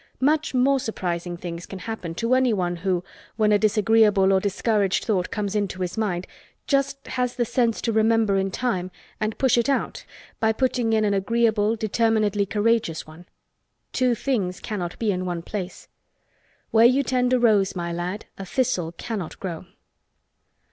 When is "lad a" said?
17.93-18.45